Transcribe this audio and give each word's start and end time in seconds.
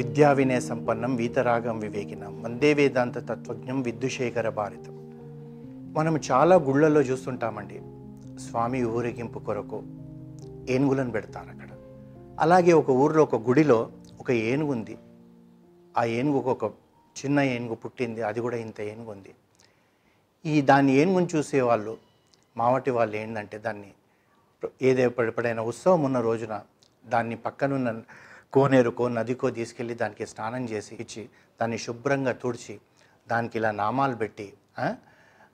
విద్యా 0.00 0.32
వినయ 0.32 0.60
సంపన్నం 0.60 1.16
వీతరాగం 1.16 1.78
వివేకినం. 1.78 2.42
వందే 2.42 2.74
వేదాంత 2.74 3.18
తత్వజ్ఞం 3.18 3.82
విద్యుశేఖర 3.82 4.48
భారతం 4.48 4.94
మనం 5.92 6.20
చాలా 6.30 6.56
గుళ్ళల్లో 6.56 7.00
చూస్తుంటామండి. 7.00 7.82
స్వామి 8.40 8.84
ఊరేగింపు 8.84 9.38
కొరకు 9.38 9.82
ఏనుగులను 10.68 11.10
పెడతారు 11.10 11.50
అక్కడ. 11.50 11.68
అలాగే 12.40 12.72
ఒక 12.72 12.90
ఊర్లో 12.90 13.22
ఒక 13.22 13.34
గుడిలో 13.34 13.90
ఒక 14.20 14.30
ఏనుగు 14.30 14.72
ఉంది. 14.72 14.98
ఆ 15.98 16.04
ఏనుగుకు 16.04 16.50
ఒక 16.50 16.64
చిన్న 17.24 17.40
ఏనుగు 17.40 17.74
పుట్టింది. 17.74 18.22
అది 18.22 18.40
కూడా 18.40 18.56
ఇంత 18.56 18.80
ఏనుగు 18.80 19.10
ఉంది. 19.10 19.34
ఈ 20.46 20.60
దాని 20.60 20.92
ఏనుగుని 20.92 21.26
చూసేవాళ్ళు 21.36 21.96
మావటి 22.56 22.90
వాళ్ళు 22.90 23.16
ఏంటంటే 23.16 23.58
దాన్ని 23.58 23.90
ఏదో 24.82 25.02
ఎప్పుడైనా 25.02 25.62
ఉత్సవం 25.62 26.02
ఉన్న 26.02 26.20
రోజున 26.20 26.60
దాన్ని 27.06 27.36
పక్కనున్న 27.36 28.02
కోనేరుకో 28.52 29.04
నదికో 29.16 29.48
తీసుకెళ్ళి 29.58 29.94
దానికి 30.02 30.24
స్నానం 30.32 30.62
చేసి 30.72 30.92
ఇచ్చి 31.02 31.22
దాన్ని 31.60 31.78
శుభ్రంగా 31.84 32.32
తుడిచి 32.42 32.74
దానికి 33.30 33.56
ఇలా 33.60 33.70
నామాలు 33.82 34.16
పెట్టి 34.22 34.46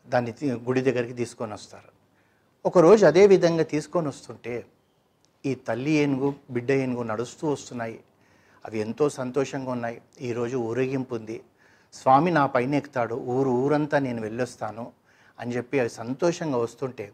దాన్ని 0.06 0.32
గుడి 0.66 0.82
దగ్గరికి 0.88 1.14
తీసుకొని 1.20 1.52
వస్తారు. 1.58 1.90
ఒకరోజు 2.64 3.02
అదే 3.10 3.24
విధంగా 3.34 3.64
తీసుకొని 3.74 4.08
వస్తుంటే 4.08 4.54
ఈ 5.44 5.52
తల్లి 5.68 5.92
ఏనుగు 6.02 6.28
బిడ్డ 6.54 6.70
ఏనుగు 6.84 7.02
నడుస్తూ 7.12 7.44
వస్తున్నాయి. 7.52 7.98
అవి 8.64 8.78
ఎంతో 8.84 9.04
సంతోషంగా 9.20 9.70
ఉన్నాయి. 9.76 9.98
ఈరోజు 10.28 10.56
ఊరేగింపు 10.68 11.14
ఉంది. 11.18 11.36
స్వామి 11.94 12.30
నా 12.38 12.44
పైన 12.54 12.74
ఎక్కుతాడు. 12.74 13.16
ఊరు 13.34 13.50
ఊరంతా 13.62 13.98
నేను 14.06 14.20
వెళ్ళొస్తాను 14.26 14.84
అని 15.38 15.52
చెప్పి 15.56 15.76
అవి 15.82 15.92
సంతోషంగా 16.02 16.58
వస్తుంటే 16.66 17.06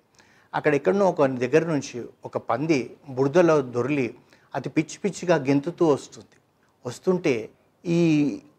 అక్కడ 0.55 0.73
ఎక్కడనో 0.79 1.05
ఒక 1.13 1.27
దగ్గర 1.45 1.65
నుంచి 1.75 1.97
ఒక 2.25 2.39
పంది 2.51 2.79
బురదలో 3.17 3.57
దొర్లి 3.77 4.07
అది 4.55 4.69
పిచ్చి 4.69 4.97
పిచ్చిగా 5.05 5.37
గెంతుతూ 5.49 5.85
వస్తుంది. 5.95 6.37
వస్తుంటే 6.85 7.35
ఈ 7.85 8.01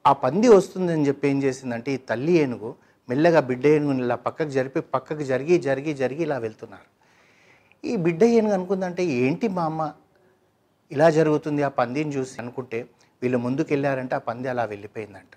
ఆ 0.05 0.11
పంది 0.23 0.47
వస్తుందని 0.47 1.05
చెప్పి 1.07 1.25
ఏం 1.29 1.37
చేసిందంటే 1.43 1.89
ఈ 1.93 1.99
తల్లి 2.09 2.33
ఏనుగు 2.43 2.69
మెల్లగా 3.09 3.39
బిడ్డ 3.49 3.65
ఏనుగుని 3.75 4.01
ఇలా 4.03 4.15
పక్కకు 4.15 4.49
జరిపి 4.49 4.79
పక్కకు 4.95 5.23
జరిగి 5.23 5.55
జరిగి 5.57 5.93
జరిగి 5.93 6.23
ఇలా 6.23 6.37
వెళ్తున్నారు. 6.37 6.89
ఈ 7.83 7.93
బిడ్డ 8.05 8.23
ఏనుగు 8.37 8.53
అనుకుందంటే 8.53 9.03
ఏంటి 9.05 9.47
మా 9.47 9.63
అమ్మ 9.65 9.81
ఇలా 10.91 11.07
జరుగుతుంది 11.09 11.61
ఆ 11.63 11.71
పందిని 11.79 12.11
చూసి 12.17 12.35
అనుకుంటే 12.41 12.79
వీళ్ళు 13.21 13.37
ముందుకు 13.37 13.69
వెళ్ళారంటే 13.73 14.15
ఆ 14.15 14.21
పంది 14.29 14.47
అలా 14.47 14.63
వెళ్ళిపోయిందంట. 14.65 15.33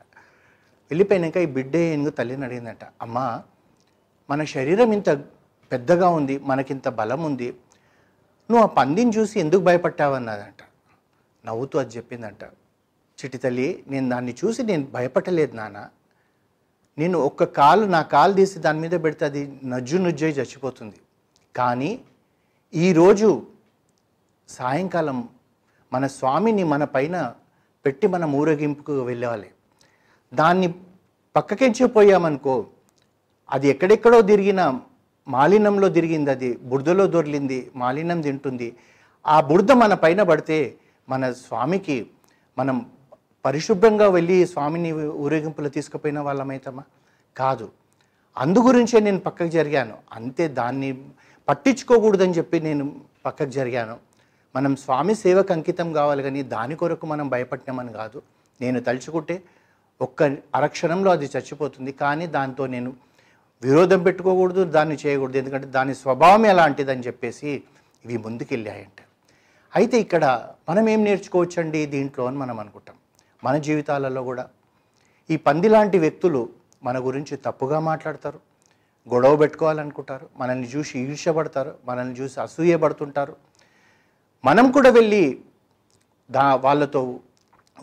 వెళ్ళిపోయినాక 0.91 1.37
ఈ 1.37 1.47
బిడ్డ 1.59 1.77
ఏనుగు 1.77 2.11
తల్లిని 2.11 2.45
అడిగిందంట 2.45 2.85
అమ్మ 3.03 3.19
మన 4.29 4.45
శరీరం 4.55 4.91
ఇంత 4.93 5.11
పెద్దగా 5.73 6.09
ఉంది 6.09 6.35
మనకింత 6.51 6.89
బలం 7.01 7.21
ఉంది 7.25 7.49
నువ్వు 8.51 8.63
ఆ 8.63 8.67
పందిని 8.67 9.11
చూసి 9.11 9.41
ఎందుకు 9.41 9.61
భయపడ్డావన్నదంట. 9.61 10.63
నవ్వుతూ 11.47 11.79
అది 11.79 11.97
చెప్పిందంట. 11.97 12.45
చిటి 13.19 13.39
తల్లి 13.39 13.85
నేను 13.89 14.09
దాన్ని 14.09 14.35
చూసి 14.45 14.63
నేను 14.63 14.87
భయపడలేదు 14.87 15.57
నాన్న. 15.57 15.89
నేను 16.99 17.19
ఒక్క 17.19 17.45
కాలు 17.45 17.87
నా 17.87 18.03
కాలు 18.03 18.33
తీసి 18.33 18.59
దాని 18.59 18.81
మీద 18.81 18.91
పెడితే 18.91 19.25
అది 19.25 19.61
నజ్జు 19.65 19.97
నుజ్జై 19.97 20.31
చచ్చిపోతుంది. 20.31 20.97
కానీ 21.57 22.01
ఈరోజు 22.75 23.47
సాయంకాలం 24.49 25.29
మన 25.93 26.07
స్వామిని 26.07 26.65
మన 26.65 26.85
పైన 26.85 27.35
పెట్టి 27.87 28.07
మనం 28.07 28.33
ఊరేగింపుకు 28.33 29.03
వెళ్ళాలి. 29.03 29.51
దాన్ని 30.35 30.75
పక్కకెంచి 31.37 31.87
పోయామనుకో 31.87 32.67
అది 33.51 33.69
ఎక్కడెక్కడో 33.69 34.23
తిరిగిన 34.23 34.81
మాలినంలో 35.29 35.89
తిరిగింది 35.89 36.31
అది 36.31 36.57
బురదలో 36.57 37.07
దొర్లింది 37.07 37.71
మాలినం 37.77 38.21
తింటుంది. 38.21 38.77
ఆ 39.27 39.41
బురద 39.41 39.73
మన 39.73 39.95
పైన 39.95 40.23
పడితే 40.23 40.75
మన 41.09 41.33
స్వామికి 41.33 42.07
మనం 42.59 42.87
పరిశుభ్రంగా 43.45 44.09
వెళ్ళి 44.09 44.47
స్వామిని 44.47 44.93
ఊరేగింపులో 44.93 45.69
తీసుకుపోయిన 45.69 46.19
వాళ్ళమైతామా? 46.19 46.83
కాదు. 47.37 47.71
అందుగురించే 48.39 49.01
నేను 49.01 49.19
పక్కకు 49.19 49.49
జరిగాను. 49.49 49.95
అంతే 50.13 50.49
దాన్ని 50.49 51.05
పట్టించుకోకూడదని 51.49 52.33
చెప్పి 52.33 52.61
నేను 52.61 53.01
పక్కకు 53.27 53.49
జరిగాను. 53.49 53.97
మనం 54.57 54.77
స్వామి 54.77 55.15
సేవకు 55.15 55.53
అంకితం 55.53 55.93
కావాలి 55.93 56.23
కానీ 56.23 56.43
దాని 56.43 56.77
కొరకు 56.77 57.07
మనం 57.07 57.29
భయపడినామని 57.29 57.93
కాదు. 57.93 58.23
నేను 58.61 58.81
తలుచుకుంటే 58.81 59.43
ఒక్క 60.01 60.23
అరక్షణంలో 60.55 61.11
అది 61.11 61.25
చచ్చిపోతుంది. 61.25 61.93
కానీ 61.93 62.27
దాంతో 62.27 62.67
నేను 62.67 62.93
విరోధం 63.63 64.03
పెట్టుకోకూడదు 64.03 64.65
దాన్ని 64.65 64.97
చేయకూడదు. 65.07 65.37
ఎందుకంటే 65.37 65.67
దాని 65.67 65.95
స్వభావం 65.95 66.47
ఎలాంటిదని 66.47 67.01
చెప్పేసి 67.01 67.63
ఇవి 68.05 68.17
ముందుకెళ్ళాయంట. 68.17 69.01
అయితే 69.77 70.01
ఇక్కడ 70.01 70.25
మనం 70.69 70.89
ఏం 70.89 71.05
నేర్చుకోవచ్చండి 71.05 71.87
దీంట్లో 71.87 72.27
అని 72.27 72.37
మనం 72.37 72.61
అనుకుంటాం. 72.61 72.97
మన 73.45 73.57
జీవితాలలో 73.57 74.23
కూడా 74.23 74.49
ఈ 75.31 75.37
పంది 75.37 75.69
లాంటి 75.69 75.99
వ్యక్తులు 75.99 76.49
మన 76.83 76.99
గురించి 76.99 77.37
తప్పుగా 77.37 77.79
మాట్లాడతారు 77.81 78.41
గొడవ 79.15 79.37
పెట్టుకోవాలనుకుంటారు 79.37 80.27
మనల్ని 80.37 80.69
చూసి 80.69 80.99
ఈర్ష్యపడతారు 80.99 81.75
మనల్ని 81.85 82.15
చూసి 82.15 82.41
అసూయపడుతుంటారు. 82.41 83.37
మనం 84.45 84.71
కూడా 84.71 84.91
వెళ్ళి 84.91 85.41
దా 86.31 86.55
వాళ్ళతో 86.55 87.21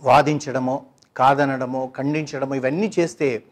వాదించడమో 0.04 0.86
కాదనడమో 1.18 1.92
ఖండించడమో 1.98 2.56
ఇవన్నీ 2.56 2.94
చేస్తే 3.00 3.44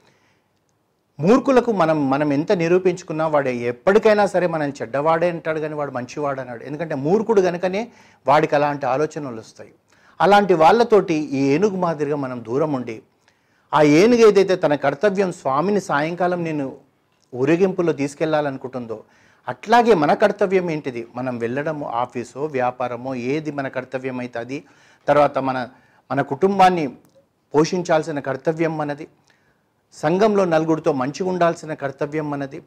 మూర్ఖులకు 1.22 1.72
మనం 1.72 2.10
మనం 2.10 2.34
ఎంత 2.34 2.52
నిరూపించుకున్నా 2.52 3.28
వాడు 3.28 3.50
ఎప్పటికైనా 3.72 4.26
సరే 4.26 4.48
మనం 4.48 4.70
చెడ్డవాడే 4.70 5.30
అంటాడు 5.30 5.60
కానీ 5.60 5.76
వాడు 5.76 5.92
మంచివాడు 5.92 6.40
అన్నాడు. 6.42 6.64
ఎందుకంటే 6.64 6.96
మూర్ఖుడు 6.96 7.42
కనుకనే 7.42 7.82
వాడికి 8.28 8.56
అలాంటి 8.56 8.86
ఆలోచనలు 8.86 9.40
వస్తాయి. 9.40 9.72
అలాంటి 10.22 10.54
వాళ్ళతోటి 10.54 11.14
ఈ 11.14 11.42
ఏనుగు 11.56 11.78
మాదిరిగా 11.78 12.16
మనం 12.16 12.44
దూరం 12.48 12.74
ఉండి 12.74 13.02
ఆ 13.74 13.82
ఏనుగు 13.82 14.28
ఏదైతే 14.28 14.56
తన 14.56 14.76
కర్తవ్యం 14.76 15.32
స్వామిని 15.32 15.82
సాయంకాలం 15.82 16.44
నేను 16.44 16.66
ఊరేగింపులో 17.34 17.94
తీసుకెళ్ళాలనుకుంటుందో 17.94 18.98
అట్లాగే 19.48 19.94
మన 19.94 20.14
కర్తవ్యం 20.14 20.72
ఏంటిది? 20.72 21.08
మనం 21.16 21.38
వెళ్ళడము 21.38 21.86
ఆఫీసో 22.02 22.46
వ్యాపారమో 22.46 23.16
ఏది 23.16 23.52
మన 23.52 23.68
కర్తవ్యం 23.68 24.20
అయితే 24.20 24.40
అది. 24.40 24.64
తర్వాత 25.08 25.38
మన 25.38 25.58
మన 26.12 26.22
కుటుంబాన్ని 26.22 26.84
పోషించాల్సిన 27.54 28.20
కర్తవ్యం 28.20 28.78
మనది. 28.78 29.08
సంఘంలో 29.94 30.46
నలుగురితో 30.46 30.92
మంచిగా 30.94 31.30
ఉండాల్సిన 31.30 31.74
కర్తవ్యం 31.74 32.30
మనది 32.30 32.60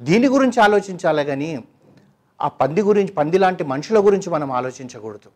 దీని 0.00 0.28
గురించి 0.28 0.58
ఆలోచించాలి 0.62 1.24
కానీ 1.24 1.50
ఆ 2.40 2.48
పంది 2.48 2.82
గురించి 2.82 3.12
పంది 3.12 3.38
లాంటి 3.38 3.62
మనుషుల 3.64 3.98
గురించి 3.98 4.30
మనం 4.30 4.52
ఆలోచించకూడదు. 4.52 5.30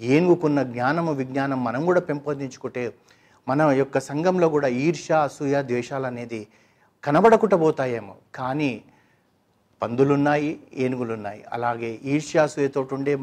ఏనుగుకున్న 0.00 0.62
జ్ఞానము 0.62 1.12
విజ్ఞానం 1.12 1.64
మనం 1.64 1.84
కూడా 1.84 2.00
పెంపొందించుకుంటే 2.00 2.94
మన 3.48 3.62
యొక్క 3.62 3.98
సంఘంలో 4.00 4.48
కూడా 4.48 4.68
ఈర్ష్య 4.68 5.14
అసూయ 5.14 5.62
ద్వేషాలు 5.62 6.06
అనేది 6.06 6.46
కనబడకుండా 7.04 7.56
పోతాయేమో. 7.56 8.14
కానీ 8.34 8.84
పందులున్నాయి 9.82 10.60
ఏనుగులున్నాయి. 10.74 11.44
అలాగే 11.52 11.90
ఈర్ష్యాసూయతో 12.04 12.88
ఉండే 12.92 13.14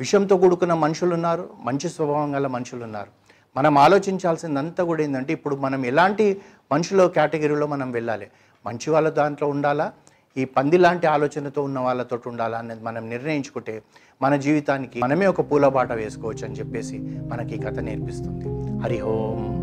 విషంతో 0.00 0.36
కూడుకున్న 0.36 0.74
మనుషులు 0.74 1.14
ఉన్నారు 1.14 1.50
మంచి 1.60 1.88
స్వభావం 1.88 2.34
గల 2.34 2.46
మనుషులు 2.46 2.82
ఉన్నారు 2.84 3.10
మనం 3.56 3.78
ఆలోచించాల్సిందంతా 3.78 4.84
కూడా 4.84 5.02
ఏంటంటే 5.02 5.32
ఇప్పుడు 5.32 5.56
మనం 5.56 5.86
ఎలాంటి 5.86 6.40
మనుషుల 6.72 7.06
కేటగిరీలో 7.06 7.66
మనం 7.66 7.92
వెళ్ళాలి? 7.92 8.26
మంచి 8.66 8.90
వాళ్ళ 8.90 9.08
దాంట్లో 9.08 9.48
ఉండాలా? 9.48 9.92
ఈ 10.36 10.44
పంది 10.44 10.78
లాంటి 10.78 11.06
ఆలోచనతో 11.06 11.62
ఉన్న 11.62 11.78
వాళ్ళతో 11.78 12.20
ఉండాలా 12.26 12.58
అనేది 12.58 12.82
మనం 12.82 13.10
నిర్ణయించుకుంటే 13.10 13.82
మన 14.22 14.36
జీవితానికి 14.36 15.00
మనమే 15.00 15.26
ఒక 15.26 15.50
పూలబాట 15.50 15.92
వేసుకోవచ్చు 15.92 16.44
అని 16.44 16.54
చెప్పేసి 16.54 16.98
మనకి 17.00 17.54
ఈ 17.54 17.58
కథ 17.58 17.78
నేర్పిస్తుంది. 17.78 18.72
హరి 18.82 19.00
ఓం. 19.00 19.59